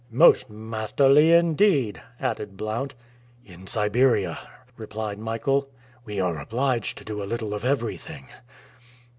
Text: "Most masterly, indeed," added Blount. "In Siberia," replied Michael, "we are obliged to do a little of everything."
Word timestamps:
"Most 0.09 0.49
masterly, 0.49 1.31
indeed," 1.31 2.01
added 2.19 2.57
Blount. 2.57 2.95
"In 3.45 3.67
Siberia," 3.67 4.39
replied 4.75 5.19
Michael, 5.19 5.69
"we 6.05 6.19
are 6.19 6.39
obliged 6.39 6.97
to 6.97 7.05
do 7.05 7.21
a 7.21 7.25
little 7.29 7.53
of 7.53 7.63
everything." 7.63 8.25